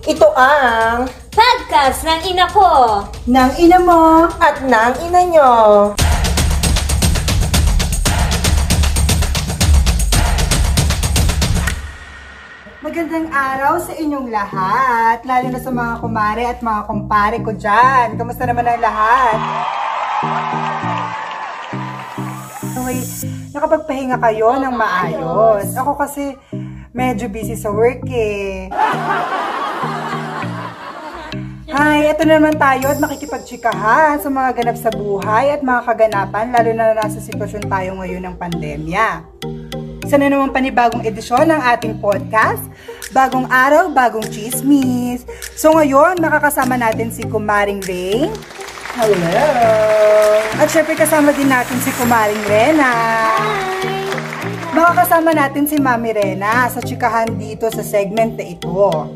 Ito 0.00 0.32
ang 0.32 1.12
Podcast 1.28 2.08
ng 2.08 2.32
ina 2.32 2.48
ko! 2.48 3.04
Nang 3.28 3.52
ina 3.60 3.76
mo, 3.76 4.32
at 4.40 4.64
ng 4.64 4.92
ina 5.04 5.20
nyo. 5.28 5.52
magandang 12.80 13.28
araw 13.28 13.76
sa 13.76 13.92
inyong 13.92 14.32
lahat, 14.32 15.22
lalo 15.28 15.46
na 15.52 15.60
sa 15.60 15.68
mga 15.68 15.94
kumare 16.00 16.44
at 16.48 16.58
mga 16.64 16.80
kumpare 16.88 17.38
ko 17.44 17.52
dyan. 17.52 18.16
Kamusta 18.16 18.48
naman 18.48 18.66
ang 18.66 18.80
lahat? 18.80 19.38
Okay, 22.72 22.98
nakapagpahinga 23.52 24.16
kayo 24.16 24.56
ng 24.58 24.74
maayos. 24.74 25.70
Ako 25.76 25.92
kasi 25.94 26.34
medyo 26.90 27.28
busy 27.28 27.54
sa 27.54 27.68
work 27.68 28.02
eh. 28.08 28.72
Hi, 31.80 32.12
ito 32.12 32.28
na 32.28 32.36
naman 32.36 32.60
tayo 32.60 32.92
at 32.92 33.00
makikipagtsikahan 33.00 34.20
sa 34.20 34.28
mga 34.28 34.52
ganap 34.52 34.76
sa 34.76 34.92
buhay 34.92 35.48
at 35.48 35.64
mga 35.64 35.80
kaganapan 35.88 36.52
lalo 36.52 36.76
na 36.76 36.92
nasa 36.92 37.24
sitwasyon 37.24 37.72
tayo 37.72 37.96
ngayon 37.96 38.20
ng 38.20 38.36
pandemya. 38.36 39.24
Isa 40.04 40.20
na 40.20 40.28
naman 40.28 40.52
panibagong 40.52 41.00
edisyon 41.08 41.48
ng 41.48 41.56
ating 41.56 41.96
podcast. 41.96 42.60
Bagong 43.16 43.48
araw, 43.48 43.88
bagong 43.96 44.28
chismis. 44.28 45.24
So 45.56 45.72
ngayon, 45.72 46.20
makakasama 46.20 46.76
natin 46.76 47.08
si 47.08 47.24
Kumaring 47.24 47.80
Ray. 47.80 48.28
Hello! 49.00 49.40
At 50.60 50.68
syempre 50.68 51.00
kasama 51.00 51.32
din 51.32 51.48
natin 51.48 51.80
si 51.80 51.88
Kumaring 51.96 52.44
Rena. 52.44 52.92
Makakasama 54.76 55.32
natin 55.32 55.64
si 55.64 55.80
Mami 55.80 56.12
Rena 56.12 56.68
sa 56.68 56.84
chikahan 56.84 57.40
dito 57.40 57.72
sa 57.72 57.80
segment 57.80 58.36
na 58.36 58.44
ito. 58.44 59.08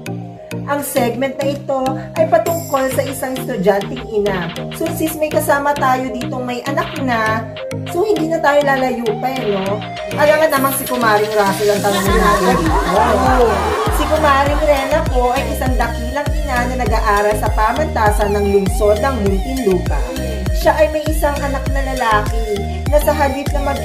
Ang 0.64 0.80
segment 0.80 1.36
na 1.36 1.52
ito 1.52 1.80
ay 2.16 2.24
patungkol 2.32 2.88
sa 2.96 3.02
isang 3.04 3.36
estudyanteng 3.36 4.00
ina. 4.08 4.48
So 4.80 4.88
sis, 4.96 5.12
may 5.20 5.28
kasama 5.28 5.76
tayo 5.76 6.08
ditong 6.08 6.44
may 6.48 6.64
anak 6.64 6.88
na. 7.04 7.44
So 7.92 8.00
hindi 8.00 8.32
na 8.32 8.40
tayo 8.40 8.64
lalayo 8.64 9.04
pa 9.20 9.28
eh, 9.28 9.44
no? 9.44 9.76
Alam 10.16 10.36
nga 10.40 10.48
namang 10.56 10.74
si 10.80 10.88
Kumaring 10.88 11.34
Russell 11.36 11.68
ang 11.68 11.82
tanongin 11.84 12.16
natin. 12.16 12.56
Oo. 12.96 13.48
Si 13.94 14.02
Kumaring 14.10 14.62
Rena 14.66 15.06
po 15.06 15.30
ay 15.30 15.54
isang 15.54 15.70
dakilang 15.78 16.26
ina 16.34 16.66
na 16.66 16.82
nag-aaral 16.82 17.36
sa 17.38 17.46
pamantasan 17.54 18.34
ng 18.34 18.46
lungsod 18.50 18.98
ng 18.98 19.16
Muntinlupa. 19.22 20.02
Siya 20.50 20.74
ay 20.74 20.90
may 20.90 21.06
isang 21.06 21.38
anak 21.38 21.62
na 21.70 21.94
lalaki 21.94 22.58
na 22.90 22.98
sa 22.98 23.14
halip 23.14 23.46
na 23.54 23.62
mag 23.62 23.78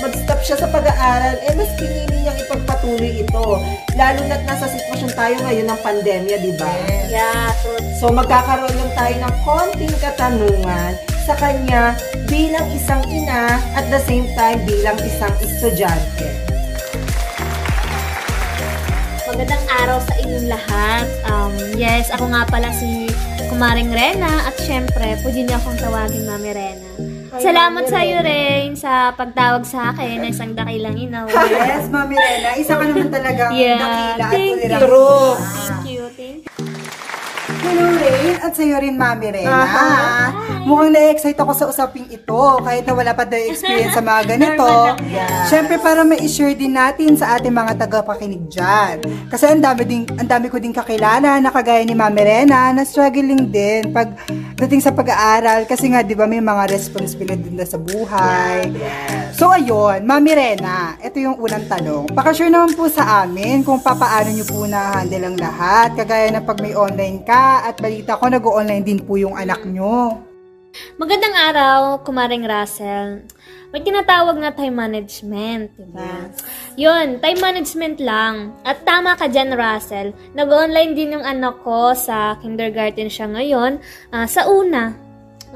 mag-stop 0.00 0.40
siya 0.44 0.56
sa 0.60 0.68
pag-aaral, 0.68 1.36
eh 1.40 1.52
mas 1.56 1.72
pinili 1.80 2.20
niyang 2.20 2.36
ipagpatuloy 2.36 3.24
ito. 3.24 3.46
Lalo 3.96 4.20
na't 4.28 4.42
nasa 4.44 4.68
sitwasyon 4.68 5.12
tayo 5.16 5.36
ngayon 5.40 5.66
ng 5.72 5.80
pandemya, 5.80 6.36
di 6.40 6.52
ba? 6.60 6.68
Yeah, 7.08 7.52
truth. 7.64 7.86
So 7.96 8.12
magkakaroon 8.12 8.76
lang 8.76 8.92
tayo 8.92 9.14
ng 9.24 9.34
konting 9.40 9.96
katanungan 9.96 10.92
sa 11.24 11.34
kanya 11.40 11.96
bilang 12.28 12.68
isang 12.76 13.02
ina 13.08 13.58
at 13.74 13.88
the 13.88 14.00
same 14.04 14.28
time 14.36 14.60
bilang 14.68 15.00
isang 15.00 15.32
estudyante. 15.40 16.28
Magandang 19.26 19.64
araw 19.84 19.98
sa 20.00 20.14
inyong 20.22 20.48
lahat. 20.48 21.06
Um, 21.28 21.52
yes, 21.76 22.08
ako 22.12 22.30
nga 22.30 22.44
pala 22.48 22.68
si 22.72 23.10
Kumaring 23.48 23.92
Rena 23.92 24.48
at 24.48 24.56
syempre, 24.60 25.18
pwede 25.24 25.40
niyo 25.44 25.56
akong 25.56 25.76
tawagin 25.80 26.24
Mami 26.28 26.52
Rena. 26.52 27.15
Salamat 27.36 27.84
sa 27.86 27.98
iyo, 28.00 28.18
Rain, 28.20 28.72
sa 28.74 29.12
pagtawag 29.12 29.62
sa 29.62 29.90
akin 29.90 30.20
na 30.20 30.28
isang 30.28 30.52
dakilang 30.52 30.96
inaw. 30.96 31.26
Yes, 31.66 31.88
Mami 31.88 32.14
Rena, 32.14 32.50
isa 32.56 32.74
ka 32.74 32.84
naman 32.84 33.08
talagang 33.08 33.50
Yeah, 33.52 33.76
dakila 33.78 34.24
at 34.24 34.32
thank. 34.32 34.56
True. 34.80 35.32
Hello, 37.66 37.98
Rain. 37.98 38.38
At 38.38 38.54
sa'yo 38.54 38.78
rin, 38.78 38.94
Mami 38.94 39.34
Rena. 39.34 39.50
Aha. 39.50 39.86
Mukhang 40.62 40.94
na-excite 40.94 41.34
ako 41.34 41.50
sa 41.50 41.66
usaping 41.66 42.06
ito. 42.06 42.62
Kahit 42.62 42.86
na 42.86 42.94
wala 42.94 43.10
pa 43.10 43.26
tayo 43.26 43.42
experience 43.50 43.90
sa 43.90 44.02
mga 44.02 44.22
ganito. 44.38 44.70
Siyempre, 45.50 45.74
para 45.82 46.06
ma-share 46.06 46.54
din 46.54 46.78
natin 46.78 47.18
sa 47.18 47.34
ating 47.34 47.50
mga 47.50 47.74
tagapakinig 47.74 48.46
dyan. 48.46 49.02
Kasi 49.26 49.50
ang 49.50 49.58
dami, 49.58 49.82
din, 49.82 50.06
ang 50.14 50.30
dami 50.30 50.46
ko 50.46 50.62
din 50.62 50.70
kakilala 50.70 51.42
na 51.42 51.50
kagaya 51.50 51.82
ni 51.82 51.98
Mami 51.98 52.22
Rena 52.22 52.70
na 52.70 52.86
struggling 52.86 53.50
din 53.50 53.90
pag 53.90 54.14
dating 54.62 54.82
sa 54.82 54.94
pag-aaral. 54.94 55.66
Kasi 55.66 55.90
nga, 55.90 56.06
di 56.06 56.14
ba, 56.14 56.30
may 56.30 56.42
mga 56.42 56.70
responsibilidad 56.70 57.42
din 57.42 57.58
na 57.58 57.66
sa 57.66 57.82
buhay. 57.82 58.70
So, 59.34 59.50
ayun, 59.50 60.06
Mami 60.06 60.32
Rena, 60.38 60.94
ito 61.02 61.18
yung 61.18 61.34
unang 61.42 61.66
tanong. 61.66 62.14
Pakashare 62.14 62.48
naman 62.48 62.78
po 62.78 62.86
sa 62.86 63.26
amin 63.26 63.66
kung 63.66 63.82
papaano 63.82 64.30
nyo 64.30 64.46
po 64.46 64.70
na-handle 64.70 65.34
ang 65.34 65.36
lahat. 65.36 65.98
Kagaya 65.98 66.30
na 66.30 66.46
pag 66.46 66.62
may 66.62 66.72
online 66.72 67.26
ka 67.26 67.55
at 67.64 67.80
balita 67.80 68.20
ko 68.20 68.28
nag-online 68.28 68.84
din 68.84 69.00
po 69.00 69.16
yung 69.16 69.32
anak 69.32 69.64
nyo. 69.64 70.20
Magandang 71.00 71.32
araw, 71.32 72.04
Kumaring 72.04 72.44
Russell. 72.44 73.24
May 73.72 73.80
tinatawag 73.80 74.36
na 74.36 74.52
time 74.52 74.76
management, 74.76 75.72
di 75.72 75.84
ba? 75.88 76.28
Yun, 76.76 77.18
time 77.20 77.40
management 77.40 77.96
lang. 78.00 78.52
At 78.60 78.84
tama 78.84 79.16
ka 79.16 79.26
dyan, 79.26 79.56
Russell. 79.56 80.12
Nag-online 80.36 80.92
din 80.92 81.16
yung 81.16 81.24
anak 81.24 81.64
ko 81.64 81.96
sa 81.96 82.36
kindergarten 82.44 83.08
siya 83.08 83.26
ngayon. 83.32 83.80
Ah, 84.12 84.28
sa 84.28 84.48
una, 84.48 84.92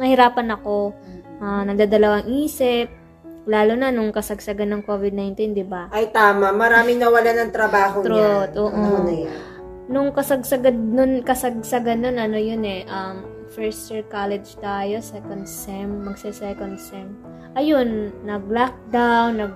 nahirapan 0.01 0.57
ako. 0.57 0.97
Ah, 1.41 1.65
nagdadalawang 1.69 2.29
isip. 2.45 2.89
Lalo 3.49 3.73
na 3.73 3.89
nung 3.89 4.13
kasagsagan 4.13 4.69
ng 4.69 4.83
COVID-19, 4.85 5.57
di 5.57 5.65
ba? 5.65 5.89
Ay 5.89 6.13
tama, 6.13 6.53
maraming 6.53 7.01
nawalan 7.01 7.49
ng 7.49 7.51
trabaho 7.53 8.05
Truth, 8.05 8.21
niyan. 8.21 8.49
oo. 8.57 8.69
Ano 8.69 8.99
na 9.05 9.15
yan? 9.17 9.50
Nung 9.91 10.15
kasagsagan 10.15 10.95
nun, 10.95 11.27
kasagsagan 11.27 12.07
nun, 12.07 12.17
ano 12.23 12.39
yun 12.39 12.63
eh, 12.63 12.87
um, 12.87 13.27
first 13.51 13.91
year 13.91 14.07
college 14.07 14.55
tayo, 14.63 15.03
second 15.03 15.43
sem, 15.51 15.91
magse-second 16.07 16.79
sem. 16.79 17.11
Ayun, 17.59 18.15
nag-lockdown, 18.23 19.43
nag, 19.43 19.53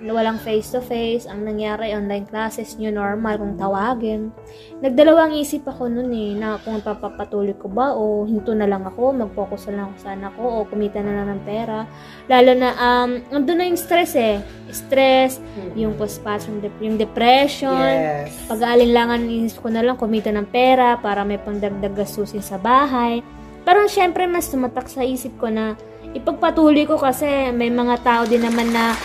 walang 0.00 0.40
face-to-face, 0.40 1.28
ang 1.28 1.44
nangyari, 1.44 1.92
online 1.92 2.24
classes, 2.24 2.80
new 2.80 2.88
normal, 2.88 3.36
kung 3.36 3.60
tawagin. 3.60 4.32
Nagdalawang 4.80 5.36
isip 5.36 5.68
ako 5.68 5.92
nun 5.92 6.08
eh, 6.16 6.32
na 6.32 6.56
kung 6.64 6.80
papapatuloy 6.80 7.52
ko 7.52 7.68
ba 7.68 7.92
o 7.92 8.24
hinto 8.24 8.56
na 8.56 8.64
lang 8.64 8.80
ako, 8.88 9.12
mag-focus 9.12 9.68
na 9.68 9.84
lang 9.84 9.86
ako 9.92 9.96
sa 10.00 10.10
anak 10.16 10.32
ko 10.40 10.44
o 10.48 10.56
kumita 10.64 11.04
na 11.04 11.20
lang 11.20 11.28
ng 11.36 11.42
pera. 11.44 11.84
Lalo 12.32 12.50
na, 12.56 12.68
um, 12.80 13.10
andun 13.28 13.60
na 13.60 13.68
yung 13.68 13.76
stress 13.76 14.16
eh. 14.16 14.40
Stress, 14.72 15.36
yung 15.76 15.92
postpartum, 16.00 16.64
dep- 16.64 16.80
yung 16.80 16.96
depression, 16.96 17.76
Yes. 17.76 18.32
pag-aalinlangan 18.48 19.28
inis 19.28 19.60
ko 19.60 19.68
na 19.68 19.84
lang 19.84 20.00
kumita 20.00 20.32
ng 20.32 20.48
pera 20.48 20.96
para 20.96 21.28
may 21.28 21.36
pangdagdag 21.36 21.92
gastusin 21.92 22.40
sa 22.40 22.56
bahay. 22.56 23.20
Pero 23.68 23.84
syempre 23.84 24.24
mas 24.24 24.48
tumatak 24.48 24.88
sa 24.88 25.04
isip 25.04 25.36
ko 25.36 25.52
na 25.52 25.76
ipagpatuloy 26.16 26.88
ko 26.88 26.96
kasi 26.96 27.52
may 27.52 27.68
mga 27.68 28.00
tao 28.00 28.22
din 28.24 28.42
naman 28.42 28.72
na 28.72 28.96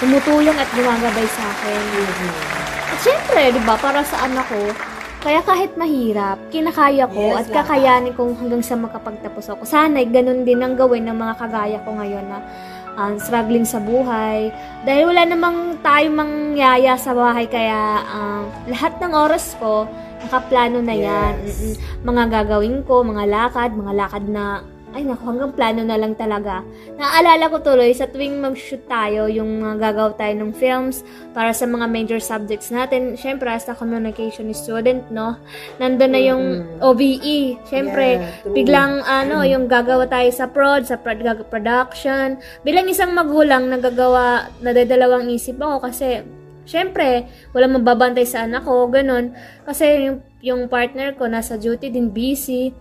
tumutulong 0.00 0.56
at 0.56 0.68
gumagabay 0.72 1.26
sa 1.28 1.42
akin. 1.56 1.82
At 2.92 2.98
syempre, 3.00 3.42
di 3.56 3.60
ba, 3.64 3.74
para 3.80 4.04
sa 4.04 4.28
anak 4.28 4.46
ko, 4.48 4.62
kaya 5.26 5.42
kahit 5.42 5.74
mahirap, 5.74 6.38
kinakaya 6.54 7.10
ko 7.10 7.34
Yes, 7.34 7.36
at 7.42 7.46
kakayanin 7.50 8.14
kong 8.14 8.38
hanggang 8.38 8.62
sa 8.62 8.78
makapagtapos 8.78 9.50
ako. 9.50 9.66
Sana'y 9.66 10.06
ganun 10.06 10.46
din 10.46 10.62
ang 10.62 10.78
gawin 10.78 11.08
ng 11.10 11.18
mga 11.18 11.34
kagaya 11.34 11.78
ko 11.82 11.98
ngayon 11.98 12.24
na 12.30 12.38
um, 12.94 13.18
struggling 13.18 13.66
sa 13.66 13.82
buhay. 13.82 14.54
Dahil 14.86 15.10
wala 15.10 15.26
namang 15.26 15.82
tayo 15.82 16.08
mangyaya 16.14 16.94
sa 16.94 17.10
bahay, 17.10 17.50
kaya 17.50 18.06
um, 18.06 18.46
lahat 18.70 18.94
ng 19.02 19.12
oras 19.18 19.58
ko, 19.58 19.90
nakaplano 20.22 20.78
na 20.78 20.94
yan. 20.94 21.34
Yes. 21.42 21.58
Mm-mm. 21.58 21.74
Mga 22.06 22.22
gagawin 22.30 22.76
ko, 22.86 23.02
mga 23.02 23.24
lakad, 23.26 23.70
mga 23.74 23.92
lakad 23.98 24.24
na, 24.30 24.62
ay 24.96 25.04
naku, 25.04 25.28
hanggang 25.28 25.52
plano 25.52 25.84
na 25.84 26.00
lang 26.00 26.16
talaga. 26.16 26.64
Naaalala 26.96 27.52
ko 27.52 27.60
tuloy, 27.60 27.92
sa 27.92 28.08
tuwing 28.08 28.40
mag-shoot 28.40 28.80
tayo, 28.88 29.28
yung 29.28 29.60
mga 29.60 29.92
gagaw 29.92 30.16
tayo 30.16 30.32
ng 30.40 30.56
films 30.56 31.04
para 31.36 31.52
sa 31.52 31.68
mga 31.68 31.84
major 31.84 32.16
subjects 32.16 32.72
natin, 32.72 33.12
syempre 33.12 33.52
as 33.52 33.68
a 33.68 33.76
communication 33.76 34.48
student, 34.56 35.04
no? 35.12 35.36
Nandun 35.76 36.16
na 36.16 36.20
yung 36.24 36.44
OBE. 36.80 37.60
Syempre, 37.68 38.16
Yeah, 38.16 38.32
true. 38.40 38.56
biglang 38.56 39.04
ano, 39.04 39.44
yung 39.44 39.68
gagawa 39.68 40.08
tayo 40.08 40.32
sa 40.32 40.48
prod, 40.48 40.88
sa 40.88 40.96
prod, 40.96 41.20
production. 41.52 42.40
Bilang 42.64 42.88
isang 42.88 43.12
magulang, 43.12 43.68
nagagawa, 43.68 44.48
nadadalawang 44.64 45.28
isip 45.28 45.60
ako 45.60 45.92
kasi 45.92 46.24
Siyempre, 46.66 47.30
walang 47.54 47.78
mababantay 47.78 48.26
sa 48.26 48.42
anak 48.42 48.66
ko, 48.66 48.90
ganun. 48.90 49.30
Kasi 49.62 50.10
yung, 50.10 50.18
yung 50.42 50.60
partner 50.66 51.14
ko 51.14 51.30
nasa 51.30 51.54
duty 51.54 51.94
din, 51.94 52.10
busy. 52.10 52.74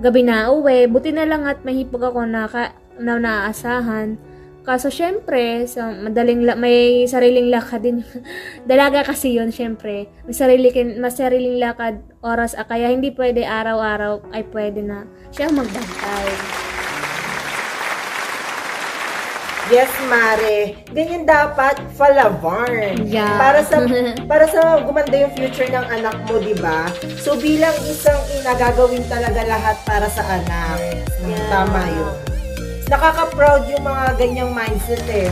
Gabi 0.00 0.24
na 0.24 0.48
uwi. 0.48 0.88
Buti 0.88 1.12
na 1.12 1.28
lang 1.28 1.44
at 1.44 1.60
mahipag 1.60 2.00
ako 2.00 2.24
na, 2.24 2.48
ka, 2.48 2.72
na 2.96 3.20
naaasahan. 3.20 4.16
Kaso 4.60 4.92
syempre, 4.92 5.64
sa 5.68 5.92
madaling 5.92 6.44
la- 6.44 6.56
may 6.56 7.04
sariling 7.04 7.52
lakad 7.52 7.84
din. 7.84 8.00
Dalaga 8.68 9.04
kasi 9.04 9.36
yun, 9.36 9.52
syempre. 9.52 10.08
May 10.24 10.36
sarili, 10.36 10.68
may 10.72 11.12
sariling 11.12 11.60
lakad, 11.60 12.00
oras, 12.24 12.56
ah, 12.56 12.64
kaya 12.64 12.92
hindi 12.92 13.12
pwede 13.12 13.44
araw-araw 13.44 14.32
ay 14.32 14.44
pwede 14.52 14.80
na 14.84 15.04
siya 15.32 15.52
magbantay. 15.52 16.69
Yes, 19.70 19.86
Mare. 20.10 20.74
Ganyan 20.90 21.30
dapat 21.30 21.78
falavarn. 21.94 23.06
Yeah. 23.06 23.38
Para 23.38 23.62
sa 23.62 23.86
para 24.30 24.44
sa 24.50 24.82
gumanda 24.82 25.14
yung 25.14 25.30
future 25.38 25.70
ng 25.70 25.86
anak 25.94 26.26
mo, 26.26 26.42
'di 26.42 26.58
ba? 26.58 26.90
So 27.22 27.38
bilang 27.38 27.78
isang 27.86 28.18
ina 28.34 28.58
gagawin 28.58 29.06
talaga 29.06 29.46
lahat 29.46 29.78
para 29.86 30.10
sa 30.10 30.26
anak. 30.26 31.06
Yeah. 31.22 31.46
Tama 31.46 31.86
'yun. 31.86 32.14
Nakaka-proud 32.90 33.70
yung 33.70 33.86
mga 33.86 34.18
ganyang 34.18 34.50
mindset 34.50 35.06
eh. 35.06 35.30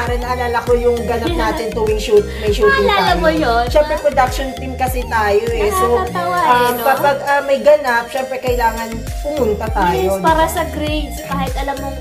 Mare, 0.00 0.16
naalala 0.16 0.64
ko 0.64 0.72
yung 0.72 0.96
ganap 1.04 1.28
natin 1.28 1.68
tuwing 1.76 2.00
shoot, 2.00 2.24
may 2.40 2.48
shooting 2.48 2.88
Naalala 2.88 3.12
tayo. 3.12 3.20
mo 3.20 3.28
yun? 3.28 3.64
Syempre, 3.68 4.00
production 4.00 4.48
team 4.56 4.72
kasi 4.72 5.04
tayo 5.04 5.44
eh. 5.52 5.68
So, 5.68 5.92
Nakakatawa 5.92 6.38
eh, 6.40 6.68
no? 6.72 6.82
kapag 6.88 7.16
ah, 7.28 7.42
may 7.44 7.60
ganap, 7.60 8.08
syempre 8.08 8.40
kailangan 8.40 8.88
pumunta 9.20 9.68
tayo. 9.68 10.16
Yes, 10.16 10.24
para 10.24 10.44
sa 10.48 10.64
grades, 10.72 11.20
kahit 11.28 11.52
alam 11.60 11.76
mong, 11.84 11.96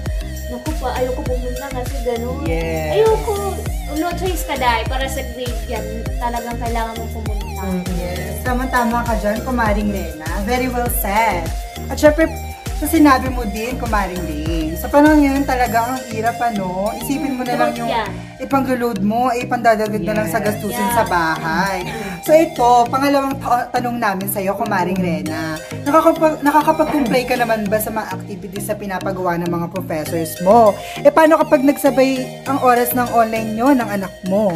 naku 0.48 0.72
pa, 0.80 0.96
ayoko 0.96 1.22
pumunta 1.28 1.66
kasi 1.76 1.96
ganun. 2.08 2.40
Yes. 2.48 3.04
Ayoko. 3.04 3.36
No 4.00 4.08
choice 4.16 4.48
ka 4.48 4.56
dahil 4.56 4.88
para 4.88 5.04
sa 5.12 5.20
grade 5.36 5.62
yan, 5.68 5.84
talagang 6.24 6.56
kailangan 6.56 6.96
mong 6.96 7.12
pumunta. 7.12 7.62
Mm. 7.68 7.84
Yes, 8.00 8.40
tama-tama 8.48 9.04
ka 9.04 9.20
dyan, 9.20 9.44
kumaring 9.44 9.92
Rena. 9.92 10.30
Very 10.48 10.72
well 10.72 10.88
said. 11.04 11.44
At 11.92 12.00
syempre, 12.00 12.32
sa 12.80 12.88
sinabi 12.88 13.28
mo 13.28 13.44
din, 13.44 13.76
kumaring 13.76 14.24
Ling, 14.24 14.72
sa 14.80 14.88
panahon 14.88 15.20
ngayon 15.20 15.44
talaga 15.44 15.84
ang 15.84 16.00
hirap 16.16 16.40
ano, 16.40 16.96
isipin 16.96 17.36
mo 17.36 17.44
na 17.44 17.60
lang 17.60 17.76
yung 17.76 17.92
ipang-load 18.40 19.04
mo, 19.04 19.28
ay 19.28 19.44
ipandadagdag 19.44 20.00
na 20.00 20.16
lang 20.16 20.28
sa 20.32 20.40
gastusin 20.40 20.88
sa 20.96 21.04
bahay. 21.04 21.84
So 22.24 22.32
ito, 22.32 22.88
pangalawang 22.88 23.36
ta- 23.44 23.68
tanong 23.76 24.00
namin 24.00 24.32
sa 24.32 24.40
iyo, 24.40 24.56
kumaring 24.56 24.96
Rena. 24.96 25.60
Nakakapag, 25.84 26.40
nakakapag-comply 26.40 27.28
ka 27.28 27.36
naman 27.36 27.68
ba 27.68 27.84
sa 27.84 27.92
mga 27.92 28.16
activities 28.16 28.72
sa 28.72 28.80
pinapagawa 28.80 29.36
ng 29.44 29.52
mga 29.52 29.68
professors 29.76 30.40
mo? 30.40 30.72
E 31.04 31.12
paano 31.12 31.36
kapag 31.36 31.68
nagsabay 31.68 32.48
ang 32.48 32.64
oras 32.64 32.96
ng 32.96 33.12
online 33.12 33.60
nyo 33.60 33.76
ng 33.76 33.90
anak 33.92 34.14
mo? 34.32 34.56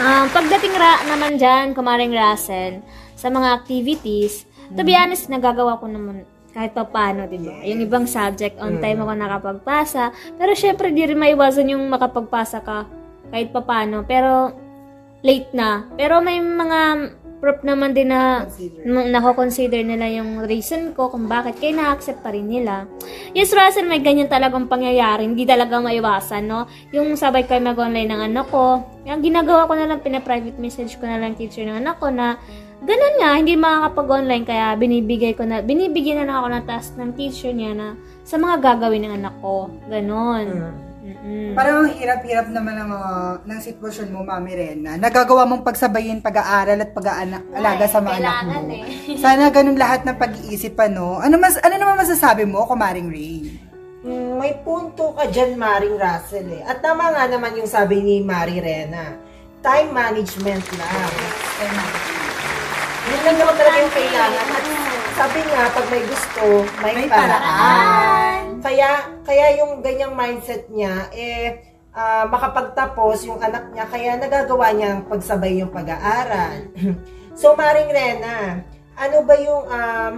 Um, 0.00 0.24
pagdating 0.32 0.72
ra 0.72 1.04
naman 1.04 1.36
dyan, 1.36 1.76
kumaring 1.76 2.16
Russell, 2.16 2.80
sa 3.12 3.28
mga 3.28 3.60
activities, 3.60 4.48
to 4.76 4.82
be 4.82 4.96
honest, 4.96 5.28
nagagawa 5.28 5.78
ko 5.80 5.86
naman 5.88 6.24
kahit 6.52 6.76
pa 6.76 6.84
paano, 6.84 7.24
di 7.24 7.40
ba? 7.40 7.64
Yung 7.64 7.80
ibang 7.80 8.04
subject, 8.04 8.60
on 8.60 8.76
time 8.84 9.00
ako 9.00 9.12
nakapagpasa. 9.16 10.12
Pero 10.36 10.52
syempre, 10.52 10.92
di 10.92 11.08
rin 11.08 11.16
maiwasan 11.16 11.72
yung 11.72 11.88
makapagpasa 11.88 12.60
ka 12.60 12.84
kahit 13.32 13.48
pa 13.56 13.64
paano. 13.64 14.04
Pero, 14.04 14.52
late 15.24 15.48
na. 15.56 15.88
Pero 15.96 16.20
may 16.20 16.36
mga 16.44 16.80
proof 17.42 17.58
naman 17.66 17.90
din 17.90 18.12
na 18.14 18.46
nako-consider 18.86 19.82
nila 19.82 20.06
yung 20.06 20.46
reason 20.46 20.94
ko 20.94 21.10
kung 21.10 21.26
bakit 21.26 21.58
kaya 21.58 21.74
na-accept 21.74 22.22
pa 22.22 22.30
rin 22.30 22.46
nila. 22.46 22.86
Yes, 23.34 23.50
Russell, 23.50 23.90
may 23.90 23.98
ganyan 23.98 24.30
talagang 24.30 24.70
pangyayari. 24.70 25.26
Hindi 25.26 25.42
talaga 25.42 25.82
maiwasan, 25.82 26.46
no? 26.46 26.70
Yung 26.94 27.18
sabay 27.18 27.42
kayo 27.42 27.58
mag-online 27.58 28.06
ng 28.14 28.22
anak 28.30 28.46
ko, 28.46 28.86
yung 29.08 29.26
ginagawa 29.26 29.66
ko 29.66 29.74
na 29.74 29.90
lang, 29.90 29.98
pina-private 30.04 30.60
message 30.62 30.94
ko 31.02 31.08
na 31.10 31.18
lang 31.18 31.34
teacher 31.34 31.66
ng 31.66 31.82
anak 31.82 31.98
ko 31.98 32.14
na 32.14 32.38
ganun 32.82 33.14
nga, 33.22 33.30
hindi 33.38 33.54
makakapag-online 33.54 34.44
kaya 34.44 34.74
binibigay 34.74 35.32
ko 35.32 35.46
na, 35.46 35.62
binibigyan 35.62 36.22
na 36.22 36.26
lang 36.28 36.36
ako 36.42 36.48
ng 36.50 36.64
task 36.66 36.90
ng 36.98 37.10
teacher 37.14 37.54
niya 37.54 37.72
na 37.72 37.86
sa 38.22 38.36
mga 38.38 38.58
gagawin 38.58 39.06
ng 39.06 39.14
anak 39.22 39.34
ko. 39.38 39.70
Ganon. 39.86 40.46
Mm-mm. 41.02 41.58
Parang 41.58 41.82
ang 41.82 41.90
hirap-hirap 41.98 42.46
naman 42.54 42.78
ng, 42.78 42.90
uh, 42.94 43.34
ng 43.42 43.58
sitwasyon 43.58 44.14
mo, 44.14 44.22
Mami 44.22 44.54
Rena. 44.54 44.94
Nagagawa 44.94 45.42
mong 45.50 45.66
pagsabayin 45.66 46.22
pag-aaral 46.22 46.78
at 46.78 46.94
pag-aalaga 46.94 47.84
sa 47.90 47.98
mga 47.98 48.22
anak 48.22 48.62
mo. 48.62 48.70
eh. 48.70 49.18
Sana 49.18 49.50
ganun 49.50 49.74
lahat 49.74 50.06
ng 50.06 50.14
pag-iisip 50.14 50.78
ano. 50.78 51.18
Ano, 51.18 51.42
mas, 51.42 51.58
ano 51.58 51.74
naman 51.74 51.98
masasabi 51.98 52.46
mo, 52.46 52.62
Kumaring 52.70 53.10
Rain? 53.10 53.50
Mm, 54.02 54.38
may 54.38 54.54
punto 54.62 55.14
ka 55.14 55.26
dyan, 55.26 55.58
Maring 55.58 55.98
Russell 55.98 56.58
eh. 56.58 56.62
At 56.66 56.82
tama 56.82 57.10
nga 57.14 57.26
naman 57.26 57.54
yung 57.54 57.70
sabi 57.70 58.02
ni 58.02 58.22
Mari 58.22 58.62
Rena. 58.62 59.14
Time 59.62 59.90
management 59.94 60.66
lang. 60.74 61.10
Yun 63.02 63.20
lang 63.26 63.36
naman 63.38 63.54
talaga 63.58 63.78
yung 63.82 63.94
kailangan. 63.94 64.46
At 64.46 64.64
sabi 65.12 65.40
nga, 65.50 65.62
pag 65.74 65.86
may 65.90 66.02
gusto, 66.06 66.42
may, 66.80 66.94
May 66.94 67.08
paraan. 67.10 67.42
paraan. 67.42 68.42
Kaya, 68.62 68.90
kaya 69.26 69.46
yung 69.58 69.82
ganyang 69.82 70.14
mindset 70.14 70.70
niya, 70.70 71.10
eh, 71.10 71.66
ah, 71.92 72.24
makapagtapos 72.30 73.26
yung 73.26 73.42
anak 73.42 73.74
niya, 73.74 73.84
kaya 73.90 74.10
nagagawa 74.16 74.70
niya 74.70 74.88
ang 74.96 75.02
pagsabay 75.10 75.58
yung 75.58 75.74
pag-aaral. 75.74 76.70
so, 77.40 77.58
Maring 77.58 77.90
Rena, 77.90 78.62
ano 78.94 79.16
ba 79.26 79.34
yung 79.34 79.62
um, 79.66 80.12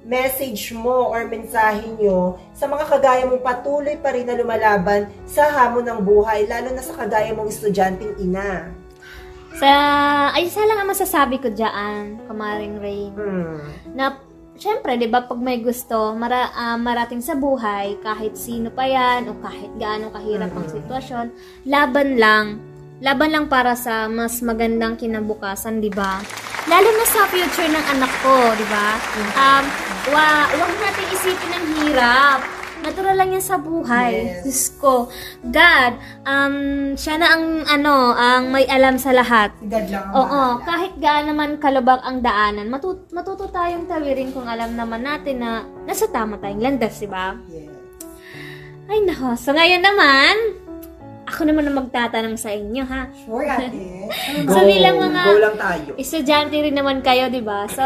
message 0.00 0.72
mo 0.72 1.12
or 1.12 1.28
mensahe 1.28 1.84
nyo 2.00 2.40
sa 2.56 2.64
mga 2.64 2.88
kagaya 2.88 3.22
mong 3.28 3.44
patuloy 3.44 3.98
pa 4.00 4.14
rin 4.14 4.24
na 4.24 4.38
lumalaban 4.38 5.10
sa 5.28 5.50
hamon 5.52 5.84
ng 5.84 6.00
buhay, 6.06 6.48
lalo 6.48 6.72
na 6.72 6.80
sa 6.80 6.96
kagaya 6.96 7.34
mong 7.36 7.50
estudyanteng 7.50 8.16
ina? 8.16 8.72
Sa, 9.58 9.70
ay, 10.30 10.46
isa 10.46 10.62
lang 10.62 10.78
ang 10.78 10.90
masasabi 10.90 11.42
ko 11.42 11.50
dyan, 11.50 12.22
kumaring 12.30 12.78
Rain. 12.78 13.12
Hmm. 13.16 13.58
na 13.98 14.14
syempre, 14.60 15.00
'di 15.00 15.08
ba, 15.08 15.24
pag 15.24 15.40
may 15.40 15.64
gusto, 15.64 16.12
mara, 16.12 16.52
ah, 16.52 16.76
marating 16.76 17.24
sa 17.24 17.32
buhay, 17.32 17.96
kahit 18.04 18.36
sino 18.36 18.68
pa 18.68 18.84
'yan 18.84 19.32
o 19.32 19.40
kahit 19.40 19.72
gaano 19.80 20.12
kahirap 20.12 20.52
ang 20.52 20.68
sitwasyon, 20.68 21.26
laban 21.64 22.20
lang. 22.20 22.60
Laban 23.00 23.32
lang 23.32 23.46
para 23.48 23.72
sa 23.72 24.12
mas 24.12 24.44
magandang 24.44 25.00
kinabukasan, 25.00 25.80
'di 25.80 25.88
ba? 25.96 26.20
Lalo 26.68 26.88
na 26.92 27.06
sa 27.08 27.24
future 27.32 27.72
ng 27.72 27.86
anak 27.96 28.12
ko, 28.20 28.52
'di 28.52 28.66
ba? 28.68 28.88
Um, 29.32 29.64
wa, 30.12 30.28
wag 30.52 30.72
natin 30.76 31.06
isipin 31.08 31.50
ng 31.56 31.64
hirap. 31.80 32.59
Natural 32.80 33.14
lang 33.14 33.30
yan 33.30 33.44
sa 33.44 33.56
buhay. 33.56 34.12
Yes. 34.14 34.42
Diyos 34.42 34.64
ko. 34.76 34.94
God, 35.42 35.92
um, 36.24 36.56
siya 36.94 37.14
na 37.16 37.28
ang, 37.30 37.44
ano, 37.66 37.94
ang 38.12 38.48
may 38.48 38.64
alam 38.64 38.96
sa 38.96 39.12
lahat. 39.12 39.52
God 39.60 39.86
lang 39.86 40.02
ang 40.02 40.14
Oo, 40.14 40.24
bahala. 40.56 40.64
kahit 40.64 40.92
gaan 40.96 41.26
naman 41.28 41.50
kalubak 41.56 42.00
ang 42.00 42.20
daanan, 42.20 42.66
matut 42.66 43.04
matuto 43.10 43.46
tayong 43.46 43.84
tawirin 43.84 44.32
kung 44.32 44.44
alam 44.44 44.72
naman 44.72 45.00
natin 45.00 45.38
na 45.38 45.50
nasa 45.84 46.08
tama 46.08 46.36
tayong 46.36 46.60
landas, 46.60 46.96
di 46.96 47.06
ba? 47.06 47.36
Yes. 47.46 47.68
Ay 48.86 49.06
nako, 49.06 49.36
so 49.36 49.52
ngayon 49.52 49.80
naman, 49.80 50.34
ako 51.22 51.46
naman 51.46 51.62
ang 51.62 51.78
magtatanong 51.78 52.34
sa 52.34 52.50
inyo, 52.50 52.82
ha? 52.82 53.06
Sure, 53.22 53.46
ate. 53.46 53.70
So, 54.50 54.66
bilang 54.66 54.98
mga- 54.98 55.24
Go 55.24 55.38
lang 55.38 55.56
tayo. 55.56 55.90
Estudyante 55.94 56.58
rin 56.58 56.74
naman 56.74 56.98
kayo, 57.00 57.30
di 57.30 57.38
ba? 57.38 57.70
So, 57.70 57.84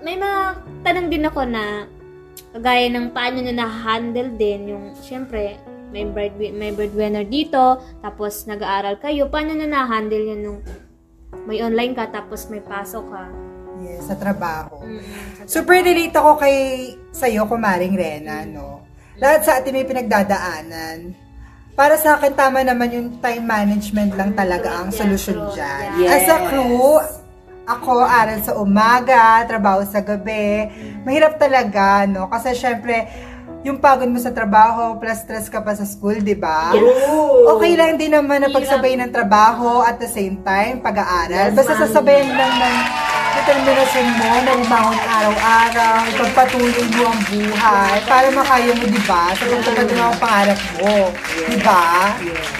may 0.00 0.16
mga 0.16 0.40
tanong 0.80 1.12
din 1.12 1.28
ako 1.28 1.44
na 1.44 1.84
kagaya 2.56 2.88
ng 2.88 3.12
paano 3.12 3.44
nyo 3.44 3.52
na-handle 3.52 4.32
din 4.40 4.72
yung, 4.72 4.84
syempre, 5.04 5.60
may, 5.92 6.08
bread, 6.08 6.40
may 6.40 6.72
breadwinner 6.72 7.28
dito, 7.28 7.84
tapos 8.00 8.48
nag-aaral 8.48 8.96
kayo, 8.96 9.28
paano 9.28 9.52
nyo 9.52 9.68
na-handle 9.68 10.24
yun 10.24 10.40
nung 10.40 10.60
may 11.44 11.60
online 11.60 11.92
ka, 11.92 12.08
tapos 12.08 12.48
may 12.48 12.64
pasok 12.64 13.12
ka? 13.12 13.24
Yes, 13.84 14.08
sa 14.08 14.16
trabaho. 14.16 14.80
Mm-mm. 14.80 15.44
Super 15.44 15.84
relate 15.84 16.16
ako 16.16 16.40
kay 16.40 16.56
sa'yo, 17.12 17.44
Kumaring 17.44 17.92
Rena, 17.92 18.48
no? 18.48 18.88
Lahat 19.20 19.44
sa 19.44 19.60
atin 19.60 19.76
may 19.76 19.84
pinagdadaanan. 19.84 21.12
Para 21.76 22.00
sa 22.00 22.16
akin, 22.16 22.32
tama 22.32 22.64
naman 22.64 22.88
yung 22.88 23.08
time 23.20 23.44
management 23.44 24.16
lang 24.16 24.32
talaga 24.32 24.80
ang 24.80 24.88
solusyon 24.88 25.52
dyan. 25.52 25.84
Yes. 26.00 26.24
As 26.24 26.28
a 26.32 26.36
crew, 26.48 27.04
ako, 27.66 27.98
aral 28.06 28.38
sa 28.46 28.54
umaga, 28.54 29.42
trabaho 29.44 29.82
sa 29.82 29.98
gabi. 29.98 30.70
Mahirap 31.02 31.34
talaga, 31.36 32.06
no? 32.06 32.30
Kasi 32.30 32.54
syempre, 32.54 33.10
yung 33.66 33.82
pagod 33.82 34.06
mo 34.06 34.22
sa 34.22 34.30
trabaho, 34.30 34.94
plus 35.02 35.26
stress 35.26 35.50
ka 35.50 35.58
pa 35.58 35.74
sa 35.74 35.82
school, 35.82 36.22
di 36.22 36.38
ba? 36.38 36.70
True. 36.70 37.50
Okay 37.58 37.74
lang 37.74 37.98
din 37.98 38.14
naman 38.14 38.46
na 38.46 38.54
pagsabay 38.54 38.94
ng 38.94 39.10
trabaho 39.10 39.82
at 39.82 39.98
the 39.98 40.06
same 40.06 40.38
time, 40.46 40.78
pag-aaral. 40.78 41.50
Yes, 41.50 41.58
Basta 41.58 41.74
sasabayan 41.74 42.30
lang 42.30 42.54
ng 42.54 42.76
determinasyon 43.42 44.06
mo 44.14 44.30
na 44.46 44.52
bumangon 44.62 45.00
araw-araw, 45.02 45.94
ipagpatuloy 46.14 46.86
mo 46.94 47.04
ang 47.10 47.22
buhay 47.26 47.96
para 48.06 48.26
makaya 48.30 48.70
mo, 48.78 48.84
di 48.86 49.02
ba? 49.02 49.34
Sa 49.34 49.44
pagtupad 49.50 49.86
ng 49.90 49.98
mga 49.98 50.14
pangarap 50.22 50.60
mo. 50.78 50.94
Di 51.50 51.58
ba? 51.66 51.84
Yeah. 52.22 52.55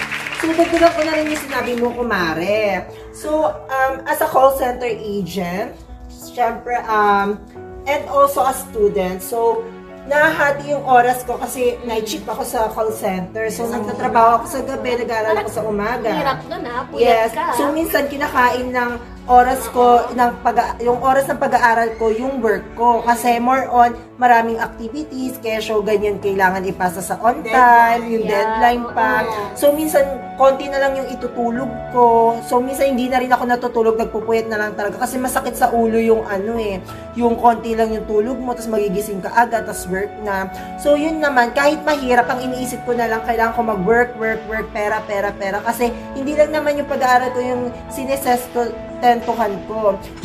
So, 0.47 0.55
dagdagan 0.55 0.91
ko 0.95 1.01
na 1.03 1.11
rin 1.11 1.27
yung 1.27 1.43
sinabi 1.43 1.71
mo, 1.75 1.91
kumare. 1.91 2.87
So, 3.11 3.51
um, 3.51 3.99
as 4.07 4.23
a 4.23 4.31
call 4.31 4.55
center 4.55 4.87
agent, 4.87 5.75
syempre, 6.07 6.79
um, 6.87 7.35
and 7.83 8.07
also 8.07 8.47
a 8.47 8.55
student, 8.55 9.19
so, 9.19 9.59
nahati 10.07 10.71
yung 10.71 10.87
oras 10.87 11.27
ko 11.27 11.35
kasi 11.35 11.75
night 11.83 12.07
shift 12.07 12.23
ako 12.23 12.47
sa 12.47 12.71
call 12.71 12.95
center. 12.95 13.51
So, 13.51 13.67
nagtatrabaho 13.67 14.39
ako 14.39 14.45
sa 14.47 14.59
gabi, 14.63 15.03
nag-aaral 15.03 15.35
ako 15.35 15.51
sa 15.51 15.63
umaga. 15.67 16.15
Hirap 16.15 16.39
nun 16.47 16.63
ha, 16.63 16.87
puyat 16.87 17.03
Yes. 17.03 17.35
ka. 17.35 17.51
So, 17.59 17.67
minsan 17.75 18.07
kinakain 18.07 18.71
ng 18.71 18.91
oras 19.27 19.67
ko 19.75 20.07
ng 20.15 20.31
pag 20.39 20.79
yung 20.79 21.03
oras 21.03 21.27
ng 21.27 21.35
pag-aaral 21.35 21.99
ko 21.99 22.07
yung 22.09 22.39
work 22.39 22.63
ko. 22.79 23.03
Kasi 23.03 23.43
more 23.43 23.67
on 23.67 23.91
maraming 24.17 24.57
activities 24.57 25.37
kaya 25.37 25.61
show 25.61 25.83
ganyan 25.83 26.17
kailangan 26.17 26.65
ipasa 26.65 27.03
sa 27.03 27.19
on 27.21 27.43
time 27.43 28.07
yung 28.07 28.23
Yeah. 28.25 28.33
deadline 28.33 28.83
pa. 28.95 29.27
So 29.53 29.75
minsan 29.75 30.07
konti 30.39 30.71
na 30.71 30.79
lang 30.79 30.95
yung 30.95 31.11
itutulog 31.11 31.69
ko. 31.91 32.39
So 32.47 32.63
minsan 32.63 32.95
hindi 32.95 33.11
na 33.11 33.19
rin 33.19 33.29
ako 33.29 33.43
natutulog 33.45 33.99
nagpupuyat 33.99 34.47
na 34.47 34.57
lang 34.57 34.71
talaga. 34.73 35.03
Kasi 35.03 35.19
masakit 35.19 35.53
sa 35.53 35.69
ulo 35.69 35.99
yung 35.99 36.23
ano 36.23 36.55
eh 36.57 36.79
yung 37.19 37.35
konti 37.35 37.75
lang 37.75 37.91
yung 37.91 38.07
tulog 38.07 38.39
mo 38.39 38.55
tapos 38.55 38.71
magigising 38.71 39.19
ka 39.19 39.29
agad 39.35 39.67
tapos 39.67 39.85
work 39.91 40.09
na. 40.23 40.47
So 40.79 40.95
yun 40.95 41.19
naman 41.19 41.51
kahit 41.51 41.83
mahirap 41.83 42.31
ang 42.31 42.41
iniisip 42.41 42.81
ko 42.87 42.95
na 42.95 43.11
lang 43.11 43.21
kailangan 43.27 43.53
ko 43.53 43.61
mag-work 43.61 44.15
work 44.15 44.41
work 44.47 44.67
pera 44.71 45.03
pera 45.03 45.29
pera. 45.35 45.59
Kasi 45.61 45.91
hindi 46.15 46.33
lang 46.33 46.55
naman 46.55 46.79
yung 46.79 46.89
pag-aaral 46.89 47.35
ko 47.35 47.39
yung 47.43 47.63
sinesestentuhan 47.91 48.55
ko 48.79 48.86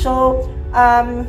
so 0.01 0.43
um 0.73 1.29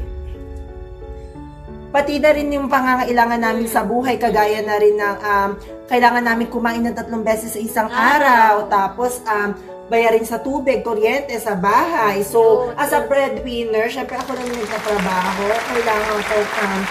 pati 1.94 2.18
na 2.18 2.34
rin 2.34 2.50
yung 2.50 2.66
pangangailangan 2.66 3.38
namin 3.38 3.70
sa 3.70 3.86
buhay, 3.86 4.18
kagaya 4.18 4.66
na 4.66 4.82
rin 4.82 4.98
ng 4.98 5.18
um, 5.22 5.50
kailangan 5.86 6.26
namin 6.26 6.50
kumain 6.50 6.82
ng 6.82 6.98
tatlong 6.98 7.22
beses 7.22 7.54
sa 7.54 7.62
isang 7.62 7.86
araw, 7.86 8.66
tapos 8.66 9.22
um, 9.30 9.54
bayarin 9.94 10.26
sa 10.26 10.42
tubig, 10.42 10.82
kuryente, 10.82 11.38
sa 11.38 11.54
bahay. 11.54 12.26
So, 12.26 12.74
as 12.82 12.98
a 12.98 13.06
breadwinner, 13.06 13.94
syempre 13.94 14.18
ako 14.18 14.34
naman 14.34 14.58
nagtatrabaho, 14.58 15.46
kailangan 15.70 16.18
ko 16.26 16.38
um, 16.42 16.82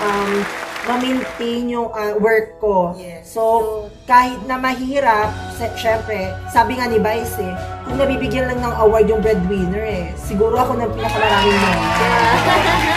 um, 0.00 0.32
ma-maintain 0.84 1.66
yung 1.66 1.88
uh, 1.88 2.14
work 2.16 2.58
ko. 2.58 2.94
Yes. 2.94 3.26
So, 3.28 3.42
kahit 4.04 4.38
na 4.44 4.56
mahirap, 4.56 5.28
sy- 5.52 5.74
syempre, 5.74 6.16
sabi 6.48 6.78
nga 6.78 6.86
ni 6.86 6.96
Vice 6.96 7.40
eh, 7.40 7.54
kung 7.82 7.96
nabibigyan 7.96 8.46
lang 8.46 8.60
ng 8.60 8.74
award 8.78 9.06
yung 9.06 9.18
breadwinner 9.18 9.82
eh, 9.82 10.12
siguro 10.14 10.54
ako 10.54 10.76
na 10.76 10.86
pinakamaraming 10.86 11.58
member. 11.64 12.12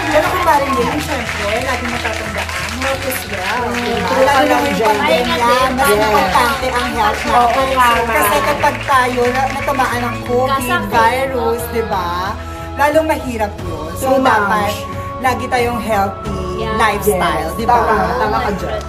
Pero 0.07 0.25
kung 0.27 0.43
maring 0.43 0.73
din, 0.73 0.93
syempre, 0.99 1.51
lagi 1.57 1.85
matatandaan, 1.87 2.69
health 2.77 3.05
is 3.05 3.19
wealth. 3.27 3.75
true 3.75 4.23
Lalo 4.23 4.39
na 4.41 4.51
lang 4.51 4.65
dyan. 4.71 4.87
pandemya, 4.91 5.49
mas 5.71 5.89
importante 5.91 6.67
ang 6.69 6.89
health 6.91 7.21
tama. 7.23 7.87
Kasi 8.05 8.37
kapag 8.45 8.75
tayo 8.85 9.21
na, 9.31 9.41
natamaan 9.51 10.01
ng 10.03 10.17
COVID, 10.27 10.81
virus, 10.87 11.61
di 11.71 11.83
ba? 11.87 12.35
Lalong 12.77 13.07
mahirap 13.07 13.53
yun. 13.59 13.89
So, 13.95 14.17
dapat 14.17 14.73
lagi 15.21 15.45
tayong 15.45 15.77
healthy 15.77 16.50
Yeah. 16.61 16.77
lifestyle, 16.77 17.49
Yes. 17.49 17.57
di 17.57 17.65
ba? 17.65 17.75
Tama, 17.81 18.05
tama 18.21 18.37
ka 18.45 18.51
dyan. 18.55 18.81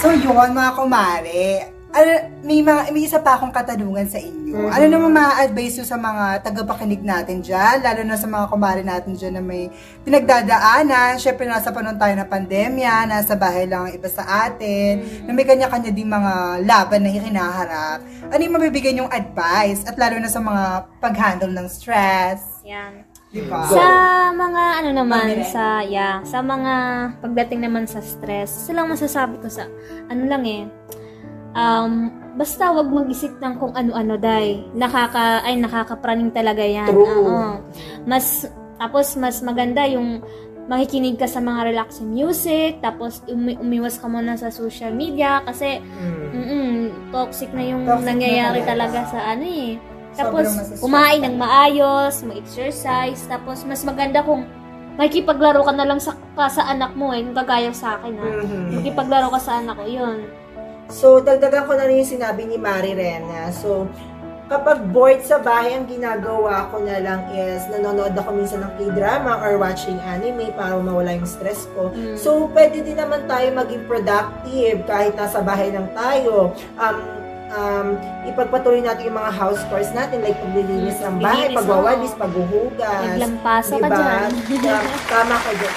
So 0.00 0.12
yun, 0.12 0.50
mga 0.52 0.72
kumare, 0.76 1.44
ano, 1.94 2.10
may, 2.42 2.58
mga, 2.60 2.90
may 2.90 3.06
isa 3.06 3.22
pa 3.22 3.38
akong 3.38 3.54
katanungan 3.54 4.04
sa 4.04 4.18
inyo. 4.18 4.66
Ano 4.68 4.84
naman 4.84 5.14
ma-advise 5.14 5.78
nyo 5.78 5.86
sa 5.86 5.96
mga 5.96 6.42
tagapakinig 6.42 7.00
natin 7.00 7.38
dyan, 7.40 7.80
lalo 7.80 8.02
na 8.02 8.18
sa 8.18 8.26
mga 8.26 8.46
kumare 8.50 8.82
natin 8.82 9.14
dyan 9.14 9.38
na 9.38 9.42
may 9.42 9.70
pinagdadaanan. 10.02 11.16
Siyempre, 11.16 11.46
nasa 11.46 11.70
panahon 11.70 11.96
tayo 11.96 12.12
ng 12.18 12.28
pandemya, 12.28 13.06
nasa 13.06 13.32
bahay 13.32 13.64
lang 13.64 13.88
ang 13.88 13.94
iba 13.94 14.10
sa 14.10 14.26
atin, 14.44 15.24
na 15.24 15.32
may 15.32 15.46
kanya-kanya 15.46 15.88
din 15.88 16.10
mga 16.10 16.32
laban 16.66 17.00
na 17.00 17.10
hinaharap. 17.14 17.98
Ano 18.28 18.40
yung 18.42 18.56
mabibigyan 18.58 19.00
yung 19.06 19.10
advice? 19.14 19.86
At 19.86 19.94
lalo 19.96 20.18
na 20.18 20.28
sa 20.28 20.42
mga 20.42 20.64
pag-handle 20.98 21.54
ng 21.54 21.66
stress, 21.70 22.60
Yan. 22.66 23.06
Di 23.34 23.42
ba? 23.44 23.66
Sa 23.66 23.84
mga 24.30 24.62
ano 24.78 24.90
naman 24.94 25.26
Pamilya. 25.26 25.50
sa 25.50 25.64
yeah, 25.82 26.22
sa 26.22 26.38
mga 26.38 26.72
pagdating 27.18 27.66
naman 27.66 27.84
sa 27.84 27.98
stress, 27.98 28.70
lang 28.70 28.86
masasabi 28.86 29.42
ko 29.42 29.50
sa 29.50 29.66
ano 30.06 30.22
lang 30.24 30.46
eh. 30.46 30.62
Um, 31.54 32.10
basta 32.34 32.70
wag 32.70 32.90
mag-isip 32.90 33.38
ng 33.38 33.58
kung 33.58 33.74
ano-ano 33.74 34.14
dai. 34.14 34.62
Nakaka 34.74 35.42
ay 35.42 35.58
nakakapraning 35.58 36.30
talaga 36.30 36.62
'yan. 36.62 36.90
True. 36.90 37.26
Oo. 37.26 37.58
Mas 38.06 38.46
tapos 38.78 39.14
mas 39.14 39.38
maganda 39.38 39.82
yung 39.86 40.22
makikinig 40.64 41.20
ka 41.20 41.28
sa 41.28 41.38
mga 41.38 41.70
relaxing 41.70 42.08
music, 42.08 42.80
tapos 42.80 43.20
umi- 43.28 43.58
umiwas 43.60 44.00
ka 44.00 44.08
muna 44.08 44.34
sa 44.34 44.48
social 44.48 44.90
media 44.90 45.44
kasi 45.44 45.76
mm 46.32 47.12
toxic 47.12 47.50
na 47.54 47.62
yung 47.62 47.86
Toxic 47.86 48.02
na 48.02 48.08
nangyayari 48.10 48.60
talaga. 48.62 49.06
talaga 49.06 49.12
sa 49.14 49.18
ano 49.30 49.44
eh. 49.46 49.72
Tapos, 50.14 50.46
kumain 50.78 51.20
ng 51.22 51.36
maayos, 51.36 52.22
mag-exercise, 52.22 53.26
tapos 53.26 53.66
mas 53.66 53.82
maganda 53.82 54.22
kung 54.22 54.46
makikipaglaro 54.94 55.66
ka 55.66 55.72
na 55.74 55.86
lang 55.86 55.98
sa, 55.98 56.14
ka 56.38 56.46
sa 56.46 56.70
anak 56.70 56.94
mo 56.94 57.10
eh, 57.10 57.22
kung 57.26 57.34
kagaya 57.34 57.74
sa 57.74 57.98
akin 57.98 58.14
ha. 58.14 58.28
Mhm. 58.46 58.78
Makikipaglaro 58.78 59.28
ka 59.34 59.40
sa 59.42 59.52
anak 59.58 59.74
ko, 59.74 59.84
yun. 59.90 60.18
So, 60.92 61.18
dagdagan 61.18 61.66
ko 61.66 61.72
na 61.74 61.88
rin 61.88 62.04
yung 62.04 62.12
sinabi 62.14 62.46
ni 62.46 62.56
Mari 62.60 62.94
Rena. 62.94 63.50
So, 63.50 63.88
kapag 64.46 64.92
bored 64.92 65.24
sa 65.24 65.40
bahay, 65.40 65.74
ang 65.74 65.88
ginagawa 65.88 66.68
ko 66.68 66.84
na 66.84 67.00
lang 67.00 67.26
is 67.32 67.64
nanonood 67.72 68.12
ako 68.14 68.30
minsan 68.36 68.60
ng 68.62 68.72
k-drama 68.76 69.40
or 69.40 69.56
watching 69.56 69.96
anime 70.04 70.52
para 70.52 70.76
mawala 70.76 71.16
yung 71.16 71.26
stress 71.26 71.64
ko. 71.72 71.90
Mm. 71.90 72.14
So, 72.20 72.52
pwede 72.52 72.84
din 72.84 73.00
naman 73.00 73.24
tayo 73.24 73.48
maging 73.56 73.88
productive 73.88 74.84
kahit 74.84 75.16
nasa 75.16 75.40
bahay 75.40 75.72
lang 75.72 75.88
tayo. 75.96 76.52
Um, 76.76 77.23
um, 77.50 77.86
ipagpatuloy 78.24 78.80
natin 78.80 79.08
yung 79.08 79.18
mga 79.18 79.32
house 79.32 79.60
chores 79.68 79.90
natin 79.92 80.20
like 80.20 80.38
paglilinis 80.38 80.96
ng 81.00 81.20
bahay, 81.20 81.48
Linis, 81.48 81.56
pagwawalis, 81.58 82.12
paghuhugas. 82.14 83.02
Naglampasa 83.10 83.74
ka 83.74 83.88
Diba? 83.88 83.96
dyan. 83.96 84.30
Tama- 84.62 85.04
Tama 85.06 85.36
ka 85.36 85.52
dyan. 85.52 85.76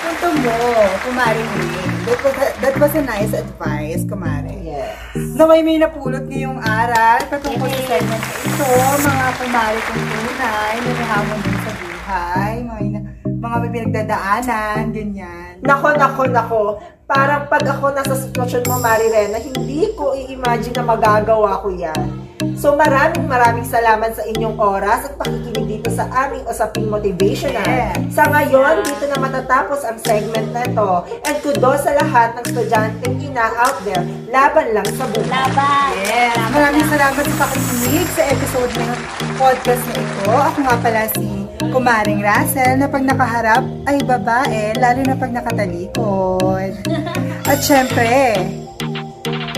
Punto 0.00 0.28
mo, 0.42 0.56
kumare 1.04 1.42
Wing. 1.44 1.72
That 2.00 2.18
was, 2.18 2.34
that 2.56 2.74
was 2.74 2.92
a 2.94 3.02
nice 3.04 3.32
advice, 3.32 4.02
kumare. 4.02 4.56
Yes. 4.60 4.96
na 5.34 5.44
may 5.44 5.60
may 5.60 5.76
napulot 5.76 6.24
ngayong 6.24 6.58
aral 6.58 7.18
patungkol 7.26 7.66
sa 7.66 7.82
segment 7.90 8.24
ito, 8.40 8.66
mga 8.96 9.26
kumari 9.36 9.80
kong 9.82 10.00
tunay, 10.00 10.74
na 10.78 10.90
may 10.90 11.06
hamon 11.06 11.38
din 11.40 11.58
sa 11.60 11.72
buhay, 11.76 12.54
mga, 12.62 12.80
mga 13.50 13.58
may 13.66 13.70
pinagdadaanan, 13.74 14.94
ganyan. 14.94 15.58
Nako, 15.66 15.88
nako, 15.98 16.22
nako. 16.30 16.62
Parang 17.10 17.50
pag 17.50 17.66
ako 17.66 17.90
nasa 17.90 18.14
sitwasyon 18.14 18.70
mo, 18.70 18.78
Marirena, 18.78 19.42
hindi 19.42 19.90
ko 19.98 20.14
i-imagine 20.14 20.78
na 20.78 20.86
magagawa 20.86 21.58
ko 21.58 21.74
yan. 21.74 22.30
So 22.54 22.78
maraming 22.78 23.26
maraming 23.28 23.66
salamat 23.66 24.16
sa 24.16 24.24
inyong 24.24 24.56
oras 24.56 25.04
at 25.10 25.18
pakikinig 25.18 25.76
dito 25.76 25.90
sa 25.90 26.06
aming 26.08 26.46
Usaping 26.46 26.88
Motivational. 26.88 27.66
Yes. 27.66 28.14
Sa 28.14 28.30
ngayon, 28.30 28.86
dito 28.86 29.04
na 29.10 29.18
matatapos 29.20 29.82
ang 29.84 29.98
segment 30.00 30.54
na 30.54 30.64
ito. 30.64 30.90
And 31.26 31.36
kudos 31.42 31.82
sa 31.82 31.98
lahat 31.98 32.38
ng 32.38 32.44
estudyanteng 32.46 33.16
ina 33.20 33.58
out 33.58 33.76
there, 33.84 34.06
laban 34.30 34.72
lang 34.72 34.88
sa 34.94 35.04
buhay. 35.10 35.28
Laban! 35.28 35.88
Yes, 36.06 36.36
maraming 36.54 36.86
salamat 36.88 37.24
sa 37.26 37.36
pakikinig 37.42 38.08
sa 38.14 38.22
episode 38.24 38.72
ng 38.78 38.92
podcast 39.34 39.82
na 39.90 39.94
ito. 39.98 40.30
Ako 40.30 40.58
nga 40.62 40.76
pala 40.78 41.02
si 41.18 41.39
Kumaring 41.60 42.24
Russell 42.24 42.80
na 42.80 42.88
pag 42.88 43.04
nakaharap 43.04 43.60
ay 43.84 44.00
babae, 44.00 44.72
lalo 44.80 45.04
na 45.04 45.12
pag 45.12 45.28
nakatalikod. 45.28 46.72
At 47.44 47.60
syempre, 47.60 48.32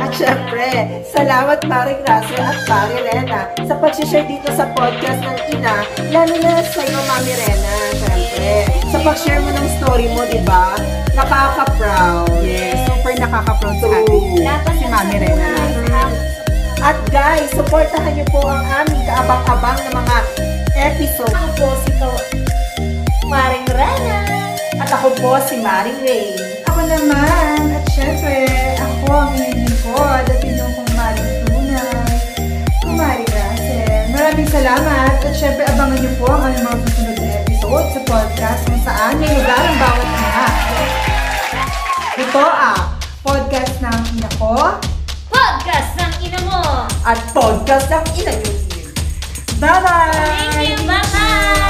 At 0.03 0.11
syempre, 0.11 0.99
salamat 1.15 1.63
Paring 1.63 2.03
Russell 2.03 2.43
at 2.43 2.59
Pari 2.67 2.99
Rena 3.07 3.47
sa 3.63 3.79
pag-share 3.79 4.27
dito 4.27 4.51
sa 4.51 4.67
podcast 4.75 5.23
ng 5.23 5.39
ina, 5.55 5.87
lalo 6.11 6.35
na 6.43 6.59
sa 6.67 6.83
iyo, 6.83 6.99
Mami 7.07 7.33
Rena, 7.39 7.75
syempre. 7.95 8.51
Sa 8.91 8.99
pag-share 8.99 9.39
mo 9.39 9.55
ng 9.55 9.69
story 9.79 10.11
mo, 10.11 10.27
di 10.27 10.43
ba? 10.43 10.75
Nakaka-proud. 11.15 12.43
yes, 12.43 12.83
super 12.91 13.15
nakaka-proud 13.15 13.79
sa 13.79 13.87
atin 13.87 14.75
si 14.75 14.87
Mami 14.91 15.17
Rena. 15.23 15.51
At 16.83 16.99
guys, 17.15 17.47
supportahan 17.55 18.19
niyo 18.19 18.27
po 18.35 18.43
ang 18.43 18.67
aming 18.83 19.07
kaabang-abang 19.07 19.79
na 19.87 19.91
mga 20.03 20.17
episode. 20.83 21.31
Ako 21.31 21.49
po 21.55 21.69
si 21.79 21.91
Ko- 21.95 22.27
Maring 23.31 23.67
Rana. 23.71 24.19
At 24.83 24.91
ako 24.91 25.15
po 25.23 25.39
si 25.47 25.63
Maring 25.63 26.03
Ray. 26.03 26.35
Ako 26.67 26.81
naman, 26.83 27.71
at 27.71 27.87
syempre, 27.95 28.51
ako 28.83 29.07
ang 29.15 29.33
inyong 29.39 29.63
lingkod 29.63 30.25
at 30.27 30.41
inyong 30.43 30.75
kumaring 30.75 31.33
tunay. 31.47 32.11
Kumari 32.83 33.25
Russell. 33.31 34.11
Maraming 34.11 34.49
salamat 34.51 35.23
at 35.23 35.35
syempre 35.39 35.63
abangan 35.71 35.99
niyo 36.03 36.13
po 36.19 36.27
ang 36.35 36.51
mga 36.51 36.75
susunod 36.83 37.17
na 37.23 37.31
episode 37.47 37.87
sa 37.95 38.01
podcast 38.03 38.61
kung 38.67 38.83
saan 38.83 39.15
may 39.23 39.31
lugar 39.31 39.63
ang 39.63 39.79
bawat 39.79 40.03
ina. 40.03 40.47
Ito 42.19 42.43
ang 42.45 42.81
podcast 43.23 43.75
ng 43.79 43.99
ina 44.19 44.31
ko. 44.35 44.55
Podcast 45.33 45.91
ng 45.97 46.13
ina 46.27 46.41
mo! 46.45 46.61
At 47.07 47.19
podcast 47.33 47.89
ng 47.89 48.05
ina 48.19 48.35
niyo 48.37 48.62
Bye-bye! 49.63 50.11
Thank 50.57 50.81
you! 50.81 50.87
Bye-bye! 50.89 51.62